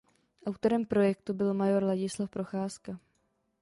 [0.45, 2.99] Autorem projektu byl major Ladislav Procházka.